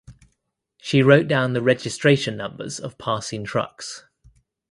She 0.81 1.03
wrote 1.03 1.27
down 1.27 1.53
the 1.53 1.61
registration 1.61 2.35
numbers 2.35 2.79
of 2.79 2.97
passing 2.97 3.43
trucks. 3.43 4.03